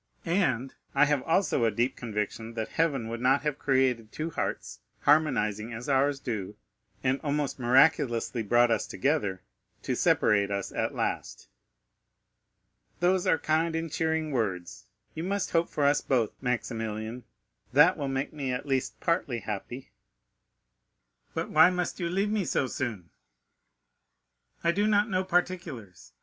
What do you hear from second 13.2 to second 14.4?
are kind and cheering